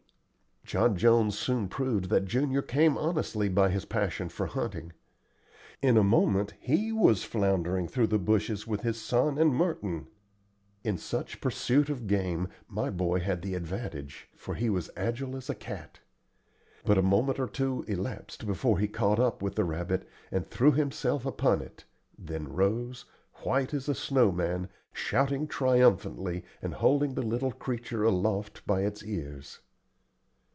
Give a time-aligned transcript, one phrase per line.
[0.63, 4.93] John Jones soon proved that Junior came honestly by his passion for hunting.
[5.81, 10.07] In a moment he was floundering through the bushes with his son and Merton.
[10.85, 15.35] In such pursuit of game my boy had the advantage, for he was as agile
[15.35, 15.99] as a cat.
[16.85, 20.71] But a moment or two elapsed before he caught up with the rabbit, and threw
[20.71, 21.83] himself upon it,
[22.17, 23.03] then rose,
[23.43, 29.03] white as a snow man, shouting triumphantly and holding the little creature aloft by its
[29.03, 29.59] ears.